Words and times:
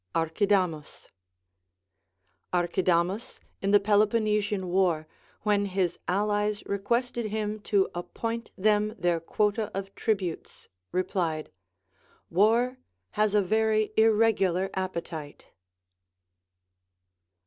Archidamus. 0.15 1.11
Archidamus, 2.51 3.39
in 3.61 3.69
the 3.69 3.79
Peloponnesian 3.79 4.67
war, 4.67 5.05
when 5.43 5.65
his 5.65 5.99
allies 6.07 6.63
requested 6.65 7.27
him 7.27 7.59
to 7.59 7.87
appoint 7.93 8.49
tliem 8.59 8.97
their 8.99 9.19
quota 9.19 9.69
of 9.77 9.93
tributes, 9.93 10.69
replied. 10.91 11.51
War 12.31 12.79
has 13.11 13.35
a 13.35 13.43
wery 13.43 13.93
irregukir 13.95 14.71
appetite. 14.73 15.49